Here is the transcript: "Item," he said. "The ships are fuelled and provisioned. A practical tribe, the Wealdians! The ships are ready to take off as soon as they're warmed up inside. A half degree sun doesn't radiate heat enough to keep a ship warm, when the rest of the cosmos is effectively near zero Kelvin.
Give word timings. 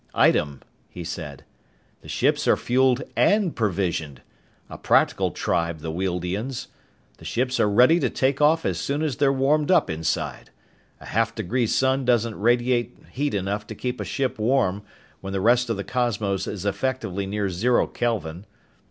"Item," 0.15 0.63
he 0.89 1.03
said. 1.03 1.43
"The 2.01 2.07
ships 2.07 2.47
are 2.47 2.55
fuelled 2.57 3.03
and 3.15 3.55
provisioned. 3.55 4.23
A 4.67 4.79
practical 4.79 5.29
tribe, 5.29 5.81
the 5.81 5.91
Wealdians! 5.91 6.69
The 7.17 7.23
ships 7.25 7.59
are 7.59 7.69
ready 7.69 7.99
to 7.99 8.09
take 8.09 8.41
off 8.41 8.65
as 8.65 8.79
soon 8.79 9.03
as 9.03 9.17
they're 9.17 9.31
warmed 9.31 9.69
up 9.69 9.91
inside. 9.91 10.49
A 11.01 11.05
half 11.05 11.35
degree 11.35 11.67
sun 11.67 12.03
doesn't 12.03 12.33
radiate 12.41 12.97
heat 13.11 13.35
enough 13.35 13.67
to 13.67 13.75
keep 13.75 14.01
a 14.01 14.03
ship 14.03 14.39
warm, 14.39 14.81
when 15.19 15.33
the 15.33 15.39
rest 15.39 15.69
of 15.69 15.77
the 15.77 15.83
cosmos 15.83 16.47
is 16.47 16.65
effectively 16.65 17.27
near 17.27 17.47
zero 17.51 17.85
Kelvin. 17.85 18.47